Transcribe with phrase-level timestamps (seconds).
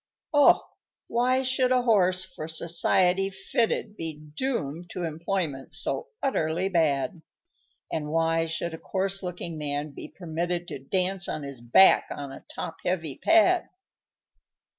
[0.55, 0.59] __Oh!
[1.05, 7.21] why should a horse, for society fitted, Be doomed to employment so utterly bad,
[7.91, 12.31] And why should a coarse looking man be permitted To dance on his back on
[12.31, 13.69] a top heavy pad?